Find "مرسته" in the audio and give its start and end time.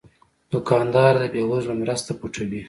1.83-2.11